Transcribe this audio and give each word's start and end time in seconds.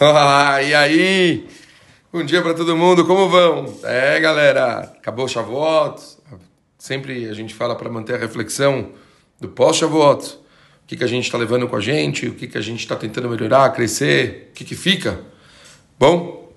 Ah, 0.00 0.62
e 0.62 0.72
aí? 0.76 1.48
Bom 2.12 2.22
dia 2.22 2.40
para 2.40 2.54
todo 2.54 2.76
mundo, 2.76 3.04
como 3.04 3.28
vão? 3.28 3.80
É, 3.82 4.20
galera, 4.20 4.78
acabou 4.78 5.24
o 5.24 5.28
Shavuot. 5.28 6.00
Sempre 6.78 7.28
a 7.28 7.34
gente 7.34 7.52
fala 7.52 7.74
para 7.74 7.90
manter 7.90 8.14
a 8.14 8.16
reflexão 8.18 8.90
do 9.40 9.48
pós-Shavuot. 9.48 10.34
O 10.34 10.38
que, 10.86 10.96
que 10.96 11.02
a 11.02 11.06
gente 11.08 11.24
está 11.24 11.36
levando 11.36 11.66
com 11.66 11.74
a 11.74 11.80
gente, 11.80 12.28
o 12.28 12.34
que, 12.34 12.46
que 12.46 12.56
a 12.56 12.60
gente 12.60 12.78
está 12.78 12.94
tentando 12.94 13.28
melhorar, 13.28 13.72
crescer, 13.72 14.50
o 14.50 14.54
que, 14.54 14.64
que 14.64 14.76
fica. 14.76 15.18
Bom, 15.98 16.48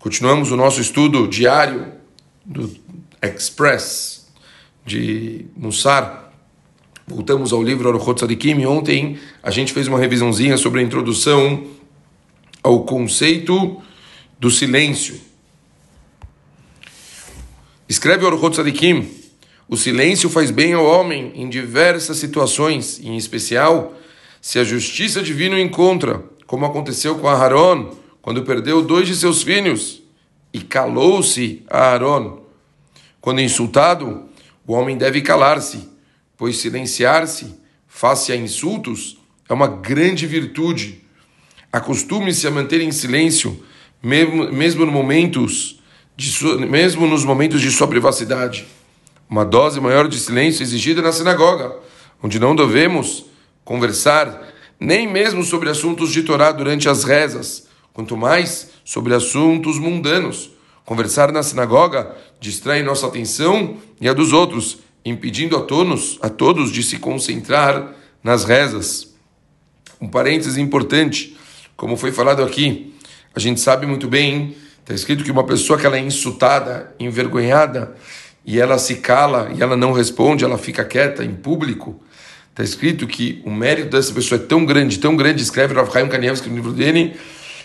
continuamos 0.00 0.50
o 0.50 0.56
nosso 0.56 0.80
estudo 0.80 1.28
diário 1.28 1.92
do 2.44 2.76
Express 3.22 4.26
de 4.84 5.46
Mussar. 5.56 6.32
Voltamos 7.06 7.52
ao 7.52 7.62
livro 7.62 7.88
Aruchot 7.88 8.18
Tzadikim 8.18 8.58
e 8.58 8.66
ontem 8.66 9.16
a 9.44 9.50
gente 9.52 9.72
fez 9.72 9.86
uma 9.86 9.98
revisãozinha 10.00 10.56
sobre 10.56 10.80
a 10.80 10.82
introdução 10.82 11.78
ao 12.62 12.84
conceito 12.84 13.80
do 14.38 14.50
silêncio. 14.50 15.20
Escreve 17.88 18.24
Orhot 18.24 18.54
Sadikim, 18.54 19.08
o 19.68 19.76
silêncio 19.76 20.28
faz 20.28 20.50
bem 20.50 20.72
ao 20.72 20.84
homem 20.84 21.32
em 21.34 21.48
diversas 21.48 22.18
situações, 22.18 23.00
em 23.00 23.16
especial 23.16 23.94
se 24.40 24.58
a 24.58 24.64
justiça 24.64 25.22
divina 25.22 25.56
o 25.56 25.58
encontra, 25.58 26.24
como 26.46 26.64
aconteceu 26.64 27.16
com 27.18 27.28
Aharon, 27.28 27.96
quando 28.22 28.42
perdeu 28.42 28.82
dois 28.82 29.06
de 29.06 29.16
seus 29.16 29.42
filhos, 29.42 30.02
e 30.52 30.60
calou-se 30.60 31.62
a 31.68 31.92
Aaron. 31.92 32.42
Quando 33.20 33.40
insultado, 33.40 34.24
o 34.66 34.72
homem 34.72 34.96
deve 34.96 35.20
calar-se, 35.20 35.88
pois 36.36 36.56
silenciar-se 36.56 37.54
face 37.86 38.32
a 38.32 38.36
insultos 38.36 39.18
é 39.48 39.52
uma 39.52 39.66
grande 39.66 40.26
virtude 40.26 41.02
Acostume-se 41.72 42.46
a 42.46 42.50
manter 42.50 42.80
em 42.80 42.90
silêncio, 42.90 43.62
mesmo, 44.02 44.52
mesmo, 44.52 44.84
no 44.84 44.90
momentos 44.90 45.80
sua, 46.18 46.58
mesmo 46.58 47.06
nos 47.06 47.24
momentos 47.24 47.60
de 47.60 47.70
sua 47.70 47.86
privacidade. 47.86 48.66
Uma 49.28 49.44
dose 49.44 49.80
maior 49.80 50.08
de 50.08 50.18
silêncio 50.18 50.62
exigida 50.62 51.00
na 51.00 51.12
sinagoga, 51.12 51.76
onde 52.20 52.40
não 52.40 52.56
devemos 52.56 53.24
conversar 53.64 54.48
nem 54.80 55.06
mesmo 55.06 55.44
sobre 55.44 55.68
assuntos 55.68 56.10
de 56.10 56.22
Torá 56.22 56.50
durante 56.50 56.88
as 56.88 57.04
rezas, 57.04 57.68
quanto 57.92 58.16
mais 58.16 58.70
sobre 58.84 59.14
assuntos 59.14 59.78
mundanos. 59.78 60.50
Conversar 60.84 61.30
na 61.30 61.42
sinagoga 61.42 62.16
distrai 62.40 62.82
nossa 62.82 63.06
atenção 63.06 63.76
e 64.00 64.08
a 64.08 64.12
dos 64.12 64.32
outros, 64.32 64.78
impedindo 65.04 65.56
a 65.56 65.60
todos, 65.60 66.18
a 66.20 66.28
todos 66.28 66.72
de 66.72 66.82
se 66.82 66.98
concentrar 66.98 67.94
nas 68.24 68.44
rezas. 68.44 69.14
Um 70.00 70.08
parênteses 70.08 70.56
importante 70.56 71.36
como 71.80 71.96
foi 71.96 72.12
falado 72.12 72.42
aqui, 72.42 72.94
a 73.34 73.40
gente 73.40 73.58
sabe 73.58 73.86
muito 73.86 74.06
bem, 74.06 74.54
está 74.80 74.92
escrito 74.92 75.24
que 75.24 75.30
uma 75.30 75.44
pessoa 75.44 75.78
que 75.78 75.86
ela 75.86 75.96
é 75.96 76.00
insultada, 76.00 76.94
envergonhada, 77.00 77.96
e 78.44 78.60
ela 78.60 78.76
se 78.76 78.96
cala 78.96 79.50
e 79.56 79.62
ela 79.62 79.78
não 79.78 79.90
responde, 79.90 80.44
ela 80.44 80.58
fica 80.58 80.84
quieta 80.84 81.24
em 81.24 81.34
público, 81.34 81.98
está 82.50 82.62
escrito 82.62 83.06
que 83.06 83.40
o 83.46 83.50
mérito 83.50 83.96
dessa 83.96 84.12
pessoa 84.12 84.38
é 84.38 84.44
tão 84.44 84.66
grande, 84.66 84.98
tão 84.98 85.16
grande, 85.16 85.42
escreve 85.42 85.72
Rav 85.72 85.90
Chaim 85.90 86.06
Kanievski 86.06 86.50
no 86.50 86.56
livro 86.56 86.74
dele, 86.74 87.16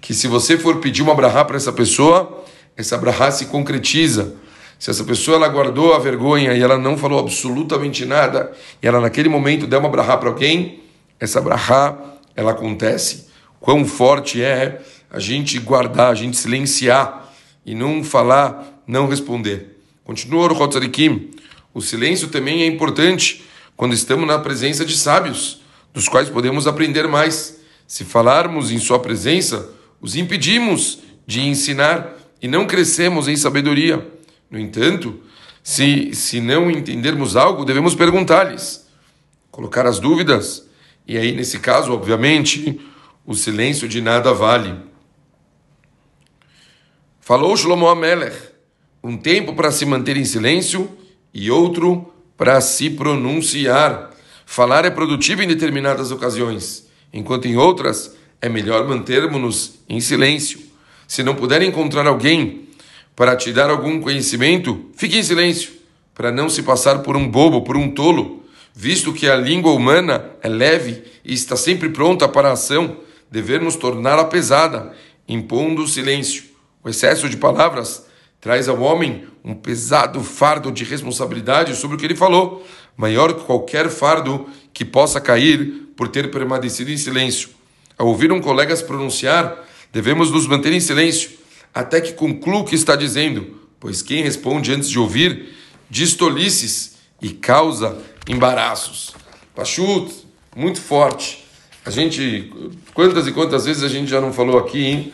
que 0.00 0.14
se 0.14 0.26
você 0.26 0.56
for 0.56 0.78
pedir 0.78 1.02
uma 1.02 1.14
brahá 1.14 1.44
para 1.44 1.58
essa 1.58 1.70
pessoa, 1.70 2.46
essa 2.78 2.96
brahá 2.96 3.30
se 3.30 3.44
concretiza. 3.44 4.36
Se 4.78 4.88
essa 4.88 5.04
pessoa 5.04 5.36
ela 5.36 5.48
guardou 5.48 5.92
a 5.92 5.98
vergonha 5.98 6.54
e 6.54 6.62
ela 6.62 6.78
não 6.78 6.96
falou 6.96 7.18
absolutamente 7.18 8.06
nada, 8.06 8.52
e 8.82 8.86
ela 8.86 9.02
naquele 9.02 9.28
momento 9.28 9.66
der 9.66 9.76
uma 9.76 9.90
brahá 9.90 10.16
para 10.16 10.30
alguém, 10.30 10.80
essa 11.20 11.42
brahá 11.42 12.16
ela 12.34 12.52
acontece 12.52 13.27
quão 13.60 13.84
forte 13.84 14.42
é 14.42 14.82
a 15.10 15.18
gente 15.18 15.58
guardar, 15.58 16.12
a 16.12 16.14
gente 16.14 16.36
silenciar 16.36 17.32
e 17.64 17.74
não 17.74 18.02
falar, 18.04 18.82
não 18.86 19.08
responder. 19.08 19.78
Continua 20.04 20.50
o 20.50 20.54
Rotzarikim. 20.54 21.30
O 21.72 21.80
silêncio 21.80 22.28
também 22.28 22.62
é 22.62 22.66
importante 22.66 23.44
quando 23.76 23.94
estamos 23.94 24.26
na 24.26 24.38
presença 24.38 24.84
de 24.84 24.96
sábios, 24.96 25.60
dos 25.92 26.08
quais 26.08 26.28
podemos 26.28 26.66
aprender 26.66 27.06
mais. 27.06 27.60
Se 27.86 28.04
falarmos 28.04 28.70
em 28.70 28.78
sua 28.78 28.98
presença, 28.98 29.70
os 30.00 30.16
impedimos 30.16 31.00
de 31.26 31.40
ensinar 31.40 32.16
e 32.40 32.48
não 32.48 32.66
crescemos 32.66 33.28
em 33.28 33.36
sabedoria. 33.36 34.06
No 34.50 34.58
entanto, 34.58 35.20
se, 35.62 36.14
se 36.14 36.40
não 36.40 36.70
entendermos 36.70 37.36
algo, 37.36 37.64
devemos 37.64 37.94
perguntar-lhes, 37.94 38.86
colocar 39.50 39.86
as 39.86 39.98
dúvidas. 39.98 40.66
E 41.06 41.16
aí, 41.16 41.32
nesse 41.32 41.58
caso, 41.58 41.92
obviamente, 41.92 42.80
o 43.28 43.34
silêncio 43.34 43.86
de 43.86 44.00
nada 44.00 44.32
vale. 44.32 44.74
Falou 47.20 47.54
Shlomo 47.54 47.86
Amelech, 47.86 48.34
um 49.04 49.18
tempo 49.18 49.52
para 49.52 49.70
se 49.70 49.84
manter 49.84 50.16
em 50.16 50.24
silêncio 50.24 50.90
e 51.34 51.50
outro 51.50 52.10
para 52.38 52.58
se 52.62 52.88
pronunciar. 52.88 54.14
Falar 54.46 54.86
é 54.86 54.90
produtivo 54.90 55.42
em 55.42 55.46
determinadas 55.46 56.10
ocasiões, 56.10 56.88
enquanto 57.12 57.46
em 57.46 57.58
outras 57.58 58.16
é 58.40 58.48
melhor 58.48 58.88
mantermos-nos 58.88 59.74
em 59.86 60.00
silêncio. 60.00 60.60
Se 61.06 61.22
não 61.22 61.34
puder 61.34 61.60
encontrar 61.60 62.06
alguém 62.06 62.66
para 63.14 63.36
te 63.36 63.52
dar 63.52 63.68
algum 63.68 64.00
conhecimento, 64.00 64.86
fique 64.96 65.18
em 65.18 65.22
silêncio, 65.22 65.72
para 66.14 66.32
não 66.32 66.48
se 66.48 66.62
passar 66.62 67.00
por 67.00 67.14
um 67.14 67.28
bobo, 67.28 67.60
por 67.60 67.76
um 67.76 67.90
tolo, 67.90 68.42
visto 68.74 69.12
que 69.12 69.28
a 69.28 69.36
língua 69.36 69.72
humana 69.72 70.30
é 70.42 70.48
leve 70.48 71.04
e 71.22 71.34
está 71.34 71.56
sempre 71.56 71.90
pronta 71.90 72.26
para 72.26 72.48
a 72.48 72.52
ação 72.52 73.06
devemos 73.30 73.76
torná-la 73.76 74.24
pesada, 74.24 74.92
impondo 75.28 75.82
o 75.82 75.88
silêncio. 75.88 76.44
O 76.82 76.88
excesso 76.88 77.28
de 77.28 77.36
palavras 77.36 78.06
traz 78.40 78.68
ao 78.68 78.80
homem 78.80 79.26
um 79.44 79.54
pesado 79.54 80.22
fardo 80.22 80.70
de 80.70 80.84
responsabilidade 80.84 81.74
sobre 81.74 81.96
o 81.96 81.98
que 81.98 82.06
ele 82.06 82.16
falou, 82.16 82.66
maior 82.96 83.32
que 83.34 83.44
qualquer 83.44 83.88
fardo 83.88 84.46
que 84.72 84.84
possa 84.84 85.20
cair 85.20 85.88
por 85.96 86.08
ter 86.08 86.30
permanecido 86.30 86.90
em 86.90 86.96
silêncio. 86.96 87.50
Ao 87.96 88.06
ouvir 88.06 88.30
um 88.30 88.40
colega 88.40 88.74
se 88.76 88.84
pronunciar, 88.84 89.66
devemos 89.92 90.30
nos 90.30 90.46
manter 90.46 90.72
em 90.72 90.80
silêncio 90.80 91.30
até 91.74 92.00
que 92.00 92.12
conclua 92.12 92.60
o 92.60 92.64
que 92.64 92.74
está 92.74 92.96
dizendo, 92.96 93.60
pois 93.80 94.02
quem 94.02 94.22
responde 94.22 94.72
antes 94.72 94.88
de 94.88 94.98
ouvir 94.98 95.54
diz 95.90 96.14
tolices 96.14 96.96
e 97.20 97.30
causa 97.30 97.98
embaraços. 98.28 99.14
Pachut, 99.54 100.12
muito 100.54 100.80
forte. 100.80 101.47
A 101.88 101.90
gente, 101.90 102.52
quantas 102.92 103.26
e 103.26 103.32
quantas 103.32 103.64
vezes 103.64 103.82
a 103.82 103.88
gente 103.88 104.10
já 104.10 104.20
não 104.20 104.30
falou 104.30 104.58
aqui, 104.58 104.84
hein? 104.84 105.12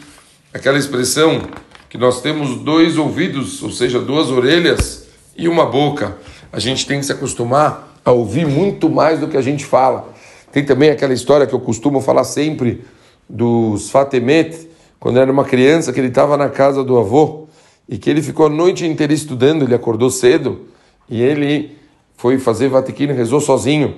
Aquela 0.53 0.77
expressão 0.77 1.41
que 1.89 1.97
nós 1.97 2.21
temos 2.21 2.57
dois 2.65 2.99
ouvidos, 2.99 3.63
ou 3.63 3.71
seja, 3.71 4.01
duas 4.01 4.29
orelhas 4.29 5.07
e 5.37 5.47
uma 5.47 5.67
boca. 5.67 6.19
A 6.53 6.59
gente 6.59 6.85
tem 6.85 6.99
que 6.99 7.07
se 7.07 7.13
acostumar 7.13 7.97
a 8.05 8.11
ouvir 8.11 8.45
muito 8.45 8.91
mais 8.91 9.21
do 9.21 9.29
que 9.29 9.37
a 9.37 9.41
gente 9.41 9.65
fala. 9.65 10.13
Tem 10.51 10.65
também 10.65 10.91
aquela 10.91 11.15
história 11.15 11.47
que 11.47 11.55
eu 11.55 11.61
costumo 11.61 12.01
falar 12.01 12.25
sempre 12.25 12.83
dos 13.31 13.89
Fatemet, 13.89 14.69
quando 14.99 15.21
era 15.21 15.31
uma 15.31 15.45
criança, 15.45 15.93
que 15.93 16.01
ele 16.01 16.09
estava 16.09 16.37
na 16.37 16.49
casa 16.49 16.83
do 16.83 16.99
avô 16.99 17.47
e 17.89 17.97
que 17.99 18.11
ele 18.11 18.21
ficou 18.21 18.47
a 18.47 18.51
noite 18.51 18.85
inteira 18.85 19.13
estudando, 19.13 19.63
ele 19.63 19.77
acordou 19.77 20.11
cedo 20.11 20.63
e 21.09 21.23
ele 21.23 21.79
foi 22.17 22.37
fazer 22.37 22.67
Vatequina, 22.67 23.13
rezou 23.13 23.41
sozinho. 23.41 23.95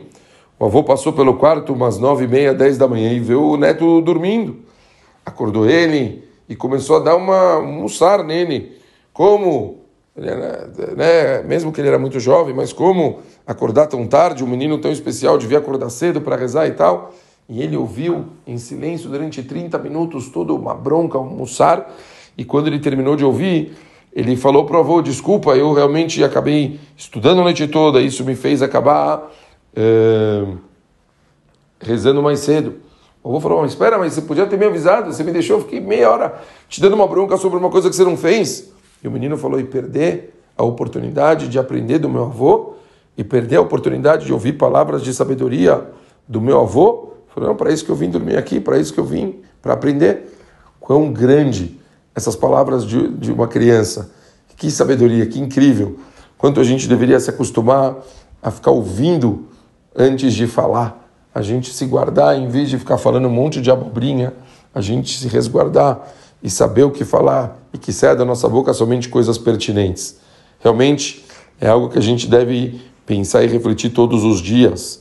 O 0.58 0.64
avô 0.64 0.82
passou 0.82 1.12
pelo 1.12 1.34
quarto 1.34 1.74
umas 1.74 1.98
nove 1.98 2.24
e 2.24 2.28
meia, 2.28 2.54
dez 2.54 2.78
da 2.78 2.88
manhã 2.88 3.12
e 3.12 3.20
viu 3.20 3.44
o 3.44 3.56
neto 3.58 4.00
dormindo. 4.00 4.56
Acordou 5.24 5.68
ele 5.68 6.24
e 6.48 6.56
começou 6.56 6.96
a 6.96 7.00
dar 7.00 7.14
uma 7.14 7.58
um 7.58 7.82
mussar 7.82 8.24
nele. 8.24 8.72
Como, 9.12 9.80
né, 10.16 11.42
mesmo 11.46 11.70
que 11.70 11.78
ele 11.78 11.88
era 11.88 11.98
muito 11.98 12.18
jovem, 12.18 12.54
mas 12.54 12.72
como 12.72 13.18
acordar 13.46 13.86
tão 13.86 14.06
tarde, 14.06 14.42
um 14.42 14.46
menino 14.46 14.78
tão 14.78 14.90
especial 14.90 15.36
devia 15.36 15.58
acordar 15.58 15.90
cedo 15.90 16.22
para 16.22 16.36
rezar 16.36 16.66
e 16.66 16.70
tal. 16.70 17.12
E 17.46 17.60
ele 17.60 17.76
ouviu 17.76 18.24
em 18.46 18.56
silêncio 18.56 19.10
durante 19.10 19.42
30 19.42 19.78
minutos 19.78 20.30
toda 20.30 20.54
uma 20.54 20.74
bronca, 20.74 21.18
um 21.18 21.28
mussar. 21.28 21.94
E 22.36 22.46
quando 22.46 22.68
ele 22.68 22.78
terminou 22.78 23.14
de 23.14 23.26
ouvir, 23.26 23.76
ele 24.10 24.34
falou 24.36 24.64
para 24.64 24.78
o 24.78 24.80
avô: 24.80 25.02
Desculpa, 25.02 25.54
eu 25.54 25.74
realmente 25.74 26.24
acabei 26.24 26.80
estudando 26.96 27.40
a 27.42 27.44
noite 27.44 27.68
toda, 27.68 28.00
isso 28.00 28.24
me 28.24 28.34
fez 28.34 28.62
acabar 28.62 29.30
é, 29.76 30.46
rezando 31.80 32.22
mais 32.22 32.40
cedo. 32.40 32.76
O 33.22 33.28
avô 33.28 33.40
falou, 33.40 33.66
espera, 33.66 33.98
mas 33.98 34.14
você 34.14 34.22
podia 34.22 34.46
ter 34.46 34.56
me 34.56 34.64
avisado, 34.64 35.12
você 35.12 35.22
me 35.22 35.32
deixou, 35.32 35.60
fiquei 35.60 35.80
meia 35.80 36.10
hora 36.10 36.40
te 36.68 36.80
dando 36.80 36.94
uma 36.94 37.06
bronca 37.06 37.36
sobre 37.36 37.58
uma 37.58 37.68
coisa 37.68 37.90
que 37.90 37.96
você 37.96 38.04
não 38.04 38.16
fez. 38.16 38.70
E 39.02 39.08
o 39.08 39.10
menino 39.10 39.36
falou, 39.36 39.60
e 39.60 39.64
perder 39.64 40.32
a 40.56 40.64
oportunidade 40.64 41.48
de 41.48 41.58
aprender 41.58 41.98
do 41.98 42.08
meu 42.08 42.24
avô, 42.24 42.74
e 43.18 43.24
perder 43.24 43.56
a 43.56 43.60
oportunidade 43.60 44.26
de 44.26 44.32
ouvir 44.32 44.54
palavras 44.54 45.02
de 45.02 45.12
sabedoria 45.12 45.86
do 46.28 46.40
meu 46.40 46.60
avô, 46.60 47.12
falou, 47.34 47.50
não, 47.50 47.56
para 47.56 47.72
isso 47.72 47.84
que 47.84 47.90
eu 47.90 47.96
vim 47.96 48.10
dormir 48.10 48.36
aqui, 48.36 48.60
para 48.60 48.78
isso 48.78 48.92
que 48.92 49.00
eu 49.00 49.04
vim, 49.04 49.40
para 49.60 49.72
aprender. 49.72 50.32
Quão 50.78 51.12
grande 51.12 51.80
essas 52.14 52.36
palavras 52.36 52.84
de, 52.84 53.08
de 53.08 53.32
uma 53.32 53.48
criança, 53.48 54.10
que 54.56 54.70
sabedoria, 54.70 55.26
que 55.26 55.40
incrível. 55.40 55.98
Quanto 56.38 56.60
a 56.60 56.64
gente 56.64 56.88
deveria 56.88 57.18
se 57.20 57.28
acostumar 57.28 57.96
a 58.42 58.50
ficar 58.50 58.70
ouvindo 58.70 59.46
antes 59.96 60.34
de 60.34 60.46
falar, 60.46 61.08
a 61.34 61.42
gente 61.42 61.72
se 61.72 61.84
guardar, 61.86 62.38
em 62.38 62.48
vez 62.48 62.70
de 62.70 62.78
ficar 62.78 62.98
falando 62.98 63.26
um 63.26 63.30
monte 63.30 63.60
de 63.60 63.70
abobrinha, 63.70 64.32
a 64.74 64.80
gente 64.80 65.18
se 65.18 65.28
resguardar 65.28 66.06
e 66.42 66.50
saber 66.50 66.84
o 66.84 66.90
que 66.90 67.04
falar 67.04 67.58
e 67.72 67.78
que 67.78 67.92
saia 67.92 68.14
da 68.14 68.24
nossa 68.24 68.48
boca 68.48 68.72
somente 68.72 69.08
coisas 69.08 69.38
pertinentes. 69.38 70.16
Realmente 70.60 71.24
é 71.60 71.68
algo 71.68 71.88
que 71.88 71.98
a 71.98 72.02
gente 72.02 72.26
deve 72.26 72.80
pensar 73.04 73.42
e 73.42 73.46
refletir 73.46 73.90
todos 73.90 74.24
os 74.24 74.40
dias. 74.40 75.00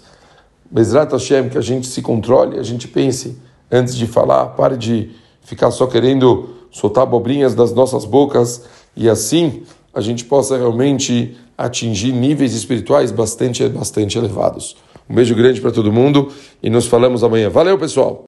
Bezrat 0.69 1.11
Hashem, 1.11 1.49
que 1.49 1.57
a 1.57 1.61
gente 1.61 1.87
se 1.87 2.01
controle, 2.01 2.59
a 2.59 2.63
gente 2.63 2.87
pense 2.87 3.37
antes 3.71 3.95
de 3.95 4.07
falar, 4.07 4.47
pare 4.47 4.77
de 4.77 5.11
ficar 5.41 5.71
só 5.71 5.87
querendo 5.87 6.49
soltar 6.71 7.03
abobrinhas 7.03 7.55
das 7.55 7.71
nossas 7.73 8.05
bocas 8.05 8.63
e 8.95 9.09
assim 9.09 9.63
a 9.95 10.01
gente 10.01 10.25
possa 10.25 10.57
realmente 10.57 11.35
atingir 11.57 12.11
níveis 12.11 12.53
espirituais 12.53 13.11
bastante, 13.11 13.67
bastante 13.69 14.17
elevados. 14.17 14.75
Um 15.09 15.15
beijo 15.15 15.33
grande 15.33 15.61
para 15.61 15.71
todo 15.71 15.91
mundo 15.91 16.31
e 16.61 16.69
nos 16.69 16.85
falamos 16.85 17.23
amanhã. 17.23 17.49
Valeu, 17.49 17.77
pessoal! 17.79 18.23